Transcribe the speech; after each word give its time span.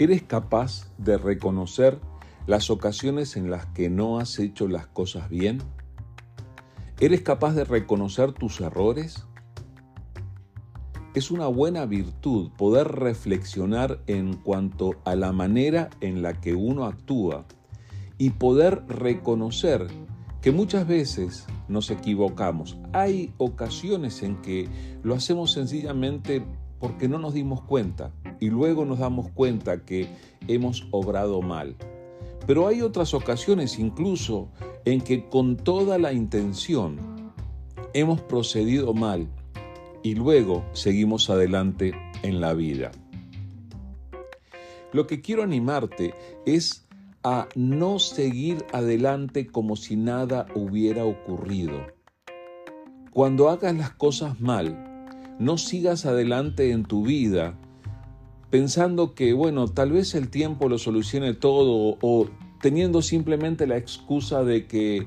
¿Eres 0.00 0.22
capaz 0.22 0.92
de 0.96 1.18
reconocer 1.18 1.98
las 2.46 2.70
ocasiones 2.70 3.36
en 3.36 3.50
las 3.50 3.66
que 3.66 3.90
no 3.90 4.20
has 4.20 4.38
hecho 4.38 4.68
las 4.68 4.86
cosas 4.86 5.28
bien? 5.28 5.58
¿Eres 7.00 7.22
capaz 7.22 7.54
de 7.54 7.64
reconocer 7.64 8.30
tus 8.30 8.60
errores? 8.60 9.26
Es 11.16 11.32
una 11.32 11.48
buena 11.48 11.84
virtud 11.84 12.52
poder 12.56 12.86
reflexionar 12.86 14.00
en 14.06 14.34
cuanto 14.34 15.00
a 15.04 15.16
la 15.16 15.32
manera 15.32 15.90
en 16.00 16.22
la 16.22 16.40
que 16.40 16.54
uno 16.54 16.84
actúa 16.84 17.44
y 18.18 18.30
poder 18.30 18.84
reconocer 18.86 19.88
que 20.40 20.52
muchas 20.52 20.86
veces 20.86 21.44
nos 21.66 21.90
equivocamos. 21.90 22.78
Hay 22.92 23.34
ocasiones 23.36 24.22
en 24.22 24.40
que 24.42 24.68
lo 25.02 25.16
hacemos 25.16 25.50
sencillamente 25.50 26.46
porque 26.78 27.08
no 27.08 27.18
nos 27.18 27.34
dimos 27.34 27.62
cuenta 27.62 28.12
y 28.40 28.50
luego 28.50 28.84
nos 28.84 28.98
damos 28.98 29.30
cuenta 29.30 29.84
que 29.84 30.08
hemos 30.46 30.86
obrado 30.90 31.42
mal. 31.42 31.76
Pero 32.46 32.66
hay 32.66 32.80
otras 32.80 33.14
ocasiones 33.14 33.78
incluso 33.78 34.48
en 34.84 35.00
que 35.00 35.28
con 35.28 35.56
toda 35.56 35.98
la 35.98 36.12
intención 36.12 36.98
hemos 37.92 38.20
procedido 38.22 38.94
mal 38.94 39.28
y 40.02 40.14
luego 40.14 40.64
seguimos 40.72 41.28
adelante 41.30 41.92
en 42.22 42.40
la 42.40 42.54
vida. 42.54 42.90
Lo 44.92 45.06
que 45.06 45.20
quiero 45.20 45.42
animarte 45.42 46.14
es 46.46 46.88
a 47.22 47.48
no 47.54 47.98
seguir 47.98 48.64
adelante 48.72 49.46
como 49.46 49.76
si 49.76 49.96
nada 49.96 50.46
hubiera 50.54 51.04
ocurrido. 51.04 51.86
Cuando 53.12 53.50
hagas 53.50 53.76
las 53.76 53.90
cosas 53.90 54.40
mal, 54.40 55.36
no 55.38 55.58
sigas 55.58 56.06
adelante 56.06 56.70
en 56.70 56.84
tu 56.84 57.04
vida 57.04 57.58
pensando 58.50 59.14
que, 59.14 59.32
bueno, 59.32 59.68
tal 59.68 59.92
vez 59.92 60.14
el 60.14 60.28
tiempo 60.28 60.68
lo 60.68 60.78
solucione 60.78 61.34
todo 61.34 61.98
o 62.00 62.26
teniendo 62.60 63.02
simplemente 63.02 63.66
la 63.66 63.76
excusa 63.76 64.42
de 64.42 64.66
que 64.66 65.06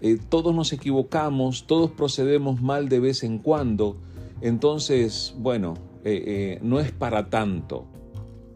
eh, 0.00 0.18
todos 0.28 0.54
nos 0.54 0.72
equivocamos, 0.72 1.66
todos 1.66 1.90
procedemos 1.90 2.62
mal 2.62 2.88
de 2.88 3.00
vez 3.00 3.22
en 3.24 3.38
cuando, 3.38 3.96
entonces, 4.40 5.34
bueno, 5.38 5.74
eh, 6.04 6.22
eh, 6.26 6.58
no 6.62 6.78
es 6.80 6.92
para 6.92 7.28
tanto. 7.28 7.86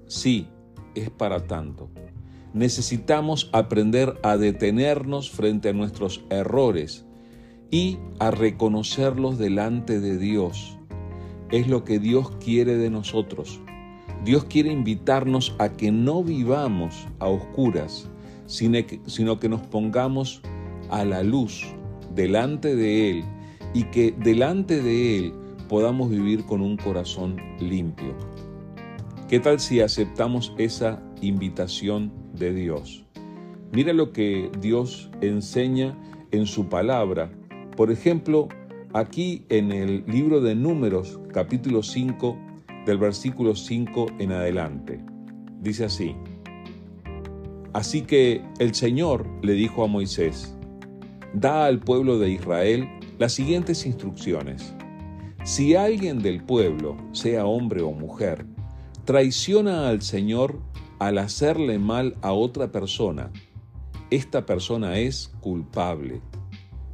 Sí, 0.07 0.47
es 0.95 1.11
para 1.11 1.47
tanto. 1.47 1.91
Necesitamos 2.55 3.51
aprender 3.53 4.21
a 4.23 4.37
detenernos 4.37 5.31
frente 5.31 5.71
a 5.71 5.73
nuestros 5.73 6.25
errores 6.31 7.07
y 7.71 7.99
a 8.19 8.31
reconocerlos 8.31 9.39
delante 9.39 10.01
de 10.01 10.19
Dios. 10.19 10.79
Es 11.51 11.67
lo 11.67 11.85
que 11.85 11.99
Dios 11.99 12.31
quiere 12.37 12.77
de 12.77 12.91
nosotros. 12.91 13.61
Dios 14.25 14.45
quiere 14.45 14.71
invitarnos 14.71 15.55
a 15.59 15.73
que 15.73 15.91
no 15.91 16.23
vivamos 16.23 17.09
a 17.19 17.27
oscuras, 17.27 18.09
sino 18.47 19.41
que 19.41 19.49
nos 19.49 19.63
pongamos 19.63 20.43
a 20.91 21.05
la 21.05 21.25
luz 21.25 21.65
delante 22.15 22.77
de 22.77 23.11
Él 23.11 23.25
y 23.75 23.85
que 23.85 24.15
delante 24.19 24.81
de 24.81 25.19
Él 25.19 25.35
podamos 25.69 26.11
vivir 26.11 26.45
con 26.45 26.61
un 26.61 26.77
corazón 26.77 27.37
limpio. 27.59 28.15
¿Qué 29.29 29.41
tal 29.41 29.59
si 29.59 29.81
aceptamos 29.81 30.53
esa 30.57 31.03
invitación 31.21 32.13
de 32.35 32.53
Dios? 32.53 33.05
Mira 33.73 33.93
lo 33.93 34.13
que 34.13 34.53
Dios 34.61 35.11
enseña 35.21 35.99
en 36.31 36.47
su 36.47 36.69
palabra. 36.69 37.33
Por 37.77 37.91
ejemplo, 37.91 38.49
aquí 38.93 39.47
en 39.49 39.73
el 39.73 40.05
libro 40.07 40.41
de 40.43 40.55
Números, 40.55 41.19
capítulo 41.33 41.83
5, 41.83 42.37
del 42.87 42.99
versículo 42.99 43.55
5 43.55 44.07
en 44.19 44.33
adelante. 44.33 45.05
Dice 45.61 45.85
así, 45.85 46.17
Así 47.73 48.03
que 48.03 48.45
el 48.59 48.75
Señor 48.75 49.27
le 49.43 49.55
dijo 49.55 49.83
a 49.83 49.87
Moisés, 49.87 50.55
da 51.33 51.65
al 51.65 51.81
pueblo 51.81 52.19
de 52.19 52.31
Israel 52.31 52.87
las 53.19 53.33
siguientes 53.33 53.87
instrucciones. 53.87 54.75
Si 55.45 55.75
alguien 55.75 56.21
del 56.21 56.45
pueblo, 56.45 56.97
sea 57.13 57.47
hombre 57.47 57.81
o 57.83 57.93
mujer, 57.93 58.45
traiciona 59.05 59.89
al 59.89 60.03
Señor 60.03 60.61
al 60.99 61.19
hacerle 61.19 61.79
mal 61.79 62.17
a 62.21 62.33
otra 62.33 62.71
persona, 62.71 63.33
esta 64.11 64.45
persona 64.45 64.99
es 64.99 65.33
culpable. 65.41 66.21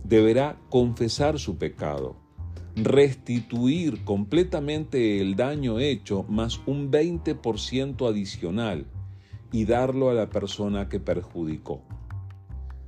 Deberá 0.04 0.56
confesar 0.70 1.38
su 1.40 1.58
pecado 1.58 2.27
restituir 2.84 4.04
completamente 4.04 5.20
el 5.20 5.36
daño 5.36 5.78
hecho 5.78 6.24
más 6.28 6.60
un 6.66 6.90
20% 6.90 8.08
adicional 8.08 8.86
y 9.52 9.64
darlo 9.64 10.10
a 10.10 10.14
la 10.14 10.28
persona 10.28 10.88
que 10.88 11.00
perjudicó. 11.00 11.82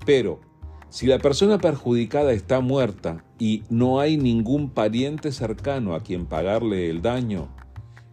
Pero, 0.05 0.41
si 0.89 1.07
la 1.07 1.19
persona 1.19 1.59
perjudicada 1.59 2.33
está 2.33 2.61
muerta 2.61 3.25
y 3.39 3.63
no 3.71 4.01
hay 4.01 4.17
ningún 4.17 4.71
pariente 4.71 5.31
cercano 5.33 5.95
a 5.95 6.03
quien 6.03 6.27
pagarle 6.27 6.91
el 6.91 7.01
daño, 7.01 7.49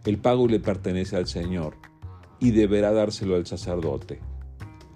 el 0.04 0.18
pago 0.18 0.46
le 0.46 0.60
pertenece 0.60 1.16
al 1.16 1.26
Señor 1.26 1.76
y 2.40 2.52
deberá 2.52 2.92
dárselo 2.92 3.36
al 3.36 3.46
sacerdote. 3.46 4.20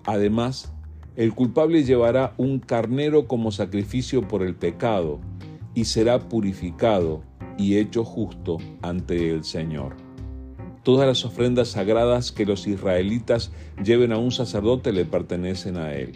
Además, 0.05 0.73
el 1.17 1.35
culpable 1.35 1.85
llevará 1.85 2.33
un 2.39 2.59
carnero 2.59 3.27
como 3.27 3.53
sacrificio 3.53 4.27
por 4.27 4.43
el 4.43 4.55
pecado, 4.55 5.21
y 5.75 5.85
será 5.85 6.19
purificado 6.19 7.23
y 7.59 7.79
hecho 7.79 8.05
justo 8.05 8.59
ante 8.83 9.31
el 9.31 9.45
Señor. 9.45 9.97
Todas 10.83 11.07
las 11.07 11.25
ofrendas 11.25 11.69
sagradas 11.69 12.33
que 12.33 12.45
los 12.45 12.67
israelitas 12.67 13.53
lleven 13.83 14.13
a 14.13 14.19
un 14.19 14.33
sacerdote 14.33 14.93
le 14.93 15.05
pertenecen 15.05 15.77
a 15.77 15.95
él. 15.95 16.13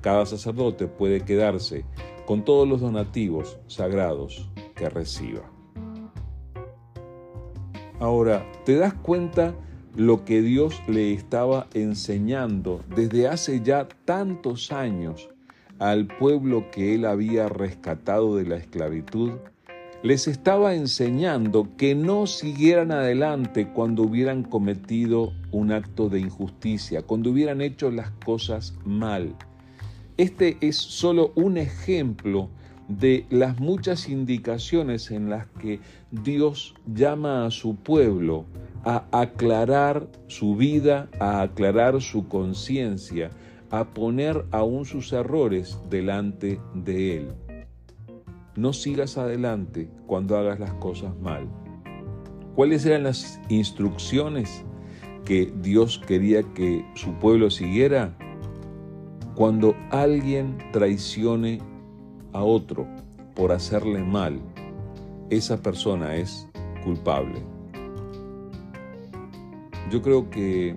Cada 0.00 0.24
sacerdote 0.24 0.86
puede 0.86 1.20
quedarse 1.20 1.84
con 2.26 2.44
todos 2.44 2.66
los 2.66 2.80
donativos 2.80 3.58
sagrados 3.66 4.48
que 4.74 4.88
reciba. 4.88 5.42
Ahora, 8.00 8.46
¿te 8.64 8.76
das 8.76 8.94
cuenta 8.94 9.54
lo 9.96 10.24
que 10.24 10.40
Dios 10.40 10.80
le 10.86 11.12
estaba 11.12 11.66
enseñando 11.74 12.80
desde 12.94 13.26
hace 13.28 13.62
ya 13.62 13.88
tantos 14.04 14.70
años 14.70 15.28
al 15.78 16.06
pueblo 16.06 16.70
que 16.70 16.94
él 16.94 17.04
había 17.04 17.48
rescatado 17.48 18.36
de 18.36 18.44
la 18.44 18.56
esclavitud, 18.56 19.32
les 20.02 20.28
estaba 20.28 20.74
enseñando 20.74 21.76
que 21.76 21.94
no 21.94 22.26
siguieran 22.26 22.92
adelante 22.92 23.68
cuando 23.68 24.02
hubieran 24.04 24.44
cometido 24.44 25.32
un 25.50 25.72
acto 25.72 26.08
de 26.08 26.20
injusticia, 26.20 27.02
cuando 27.02 27.30
hubieran 27.30 27.60
hecho 27.60 27.90
las 27.90 28.10
cosas 28.24 28.74
mal. 28.84 29.34
Este 30.16 30.56
es 30.60 30.76
solo 30.76 31.32
un 31.34 31.58
ejemplo 31.58 32.48
de 32.88 33.26
las 33.28 33.60
muchas 33.60 34.08
indicaciones 34.08 35.10
en 35.10 35.30
las 35.30 35.46
que 35.60 35.80
Dios 36.10 36.74
llama 36.86 37.44
a 37.44 37.50
su 37.50 37.76
pueblo 37.76 38.46
a 38.84 39.04
aclarar 39.12 40.08
su 40.28 40.56
vida, 40.56 41.08
a 41.18 41.42
aclarar 41.42 42.00
su 42.00 42.28
conciencia, 42.28 43.30
a 43.70 43.84
poner 43.84 44.46
aún 44.50 44.84
sus 44.84 45.12
errores 45.12 45.78
delante 45.90 46.60
de 46.74 47.16
Él. 47.18 47.32
No 48.56 48.72
sigas 48.72 49.18
adelante 49.18 49.90
cuando 50.06 50.36
hagas 50.36 50.58
las 50.58 50.72
cosas 50.74 51.16
mal. 51.20 51.48
¿Cuáles 52.54 52.84
eran 52.86 53.04
las 53.04 53.40
instrucciones 53.48 54.64
que 55.24 55.52
Dios 55.60 56.00
quería 56.06 56.42
que 56.54 56.84
su 56.94 57.12
pueblo 57.14 57.50
siguiera? 57.50 58.16
Cuando 59.34 59.76
alguien 59.90 60.58
traicione 60.72 61.60
a 62.32 62.42
otro 62.42 62.86
por 63.36 63.52
hacerle 63.52 64.02
mal, 64.02 64.40
esa 65.30 65.62
persona 65.62 66.16
es 66.16 66.48
culpable. 66.82 67.40
Yo 69.90 70.02
creo 70.02 70.28
que 70.30 70.74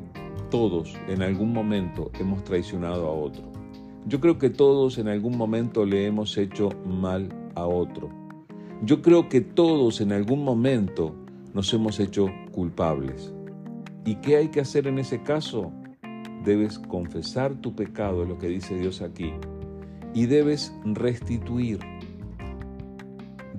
todos 0.51 0.93
en 1.07 1.23
algún 1.23 1.53
momento 1.53 2.11
hemos 2.19 2.43
traicionado 2.43 3.07
a 3.07 3.11
otro. 3.11 3.43
Yo 4.05 4.19
creo 4.19 4.37
que 4.37 4.51
todos 4.51 4.99
en 4.99 5.07
algún 5.07 5.37
momento 5.37 5.85
le 5.85 6.05
hemos 6.05 6.37
hecho 6.37 6.69
mal 6.85 7.29
a 7.55 7.65
otro. 7.65 8.09
Yo 8.83 9.01
creo 9.01 9.29
que 9.29 9.41
todos 9.41 10.01
en 10.01 10.11
algún 10.11 10.43
momento 10.43 11.15
nos 11.53 11.73
hemos 11.73 11.99
hecho 11.99 12.27
culpables. 12.51 13.33
¿Y 14.05 14.15
qué 14.15 14.37
hay 14.37 14.49
que 14.49 14.59
hacer 14.59 14.87
en 14.87 14.99
ese 14.99 15.23
caso? 15.23 15.71
Debes 16.43 16.77
confesar 16.77 17.55
tu 17.61 17.73
pecado, 17.73 18.23
es 18.23 18.29
lo 18.29 18.37
que 18.37 18.47
dice 18.47 18.75
Dios 18.75 19.01
aquí, 19.01 19.31
y 20.13 20.25
debes 20.25 20.73
restituir. 20.83 21.79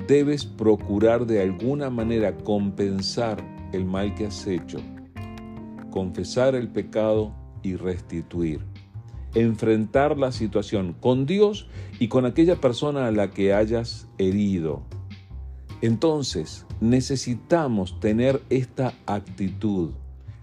Debes 0.06 0.44
procurar 0.44 1.26
de 1.26 1.40
alguna 1.40 1.88
manera 1.88 2.36
compensar 2.36 3.38
el 3.72 3.86
mal 3.86 4.14
que 4.14 4.26
has 4.26 4.46
hecho 4.46 4.78
confesar 5.92 6.56
el 6.56 6.66
pecado 6.66 7.32
y 7.62 7.76
restituir. 7.76 8.58
Enfrentar 9.34 10.18
la 10.18 10.32
situación 10.32 10.96
con 10.98 11.24
Dios 11.24 11.68
y 12.00 12.08
con 12.08 12.26
aquella 12.26 12.56
persona 12.56 13.06
a 13.06 13.12
la 13.12 13.30
que 13.30 13.54
hayas 13.54 14.08
herido. 14.18 14.82
Entonces, 15.82 16.66
necesitamos 16.80 18.00
tener 18.00 18.42
esta 18.50 18.94
actitud, 19.06 19.92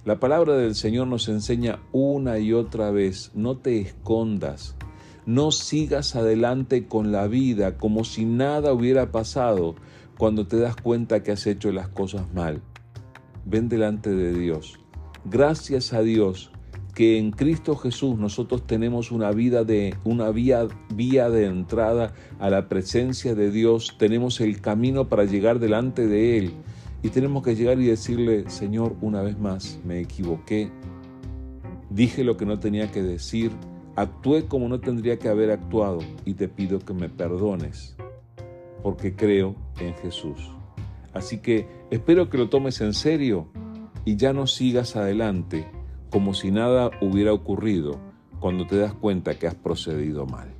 La 0.06 0.20
palabra 0.20 0.56
del 0.56 0.76
Señor 0.76 1.08
nos 1.08 1.28
enseña 1.28 1.80
una 1.92 2.40
y 2.40 2.54
otra 2.54 2.90
vez, 2.90 3.32
no 3.36 3.58
te 3.58 3.82
escondas, 3.82 4.76
no 5.26 5.52
sigas 5.52 6.16
adelante 6.16 6.88
con 6.88 7.12
la 7.12 7.28
vida 7.28 7.78
como 7.78 8.06
si 8.06 8.26
nada 8.26 8.74
hubiera 8.74 9.12
pasado 9.12 9.76
cuando 10.18 10.48
te 10.48 10.58
das 10.58 10.76
cuenta 10.76 11.22
que 11.22 11.34
has 11.34 11.46
hecho 11.46 11.72
las 11.72 11.90
cosas 11.90 12.34
mal. 12.34 12.62
Ven 13.46 13.70
delante 13.70 14.10
de 14.10 14.34
Dios. 14.34 14.80
Gracias 15.26 15.94
a 15.94 16.02
Dios 16.02 16.52
que 16.96 17.18
en 17.18 17.32
Cristo 17.32 17.76
Jesús 17.76 18.18
nosotros 18.18 18.66
tenemos 18.66 19.12
una 19.12 19.32
vida 19.32 19.64
de 19.64 19.96
una 20.04 20.32
vía, 20.32 20.68
vía 20.94 21.30
de 21.30 21.46
entrada 21.46 22.14
a 22.40 22.50
la 22.50 22.68
presencia 22.68 23.36
de 23.36 23.52
Dios, 23.52 23.96
tenemos 23.98 24.42
el 24.42 24.60
camino 24.60 25.08
para 25.08 25.26
llegar 25.26 25.60
delante 25.60 26.08
de 26.08 26.38
él. 26.38 26.54
Y 27.02 27.10
tenemos 27.10 27.44
que 27.44 27.56
llegar 27.56 27.80
y 27.80 27.86
decirle, 27.86 28.50
Señor, 28.50 28.96
una 29.00 29.22
vez 29.22 29.40
más, 29.40 29.80
me 29.86 30.02
equivoqué, 30.02 30.72
dije 31.90 32.26
lo 32.26 32.36
que 32.36 32.46
no 32.46 32.60
tenía 32.60 32.92
que 32.92 33.02
decir, 33.02 33.52
actué 33.96 34.46
como 34.46 34.68
no 34.68 34.82
tendría 34.82 35.18
que 35.18 35.30
haber 35.30 35.52
actuado 35.52 36.00
y 36.26 36.34
te 36.34 36.50
pido 36.50 36.80
que 36.80 36.94
me 36.94 37.08
perdones, 37.08 37.96
porque 38.84 39.16
creo 39.16 39.56
en 39.80 39.94
Jesús. 39.96 40.50
Así 41.14 41.38
que 41.38 41.66
espero 41.92 42.30
que 42.30 42.38
lo 42.38 42.50
tomes 42.50 42.82
en 42.82 42.94
serio 42.94 43.48
y 44.10 44.16
ya 44.16 44.34
no 44.34 44.48
sigas 44.48 44.96
adelante 44.96 45.68
como 46.10 46.34
si 46.34 46.50
nada 46.50 46.90
hubiera 47.00 47.32
ocurrido 47.32 48.00
cuando 48.40 48.66
te 48.66 48.76
das 48.76 48.96
cuenta 48.96 49.38
que 49.38 49.46
has 49.46 49.54
procedido 49.54 50.26
mal. 50.26 50.59